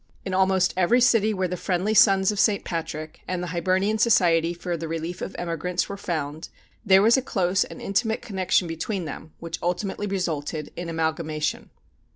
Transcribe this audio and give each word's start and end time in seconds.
In 0.25 0.33
almost 0.33 0.73
every 0.75 0.99
city 0.99 1.31
where 1.31 1.47
the 1.47 1.55
Friendly 1.55 1.93
Sons 1.93 2.31
of 2.31 2.39
St. 2.39 2.65
Patrick 2.65 3.21
and 3.27 3.43
the 3.43 3.49
Hibernian 3.53 3.99
Society 3.99 4.51
for 4.51 4.75
the 4.75 4.87
Relief 4.87 5.21
of 5.21 5.35
Emigrants 5.37 5.87
were 5.87 5.95
found, 5.95 6.49
there 6.83 7.03
was 7.03 7.17
a 7.17 7.21
close 7.21 7.63
and 7.65 7.79
intimate 7.79 8.23
connection 8.23 8.67
between 8.67 9.05
them, 9.05 9.33
which 9.37 9.59
ultimately 9.61 10.07
resulted 10.07 10.71
in 10.75 10.89
amalgamation. 10.89 11.69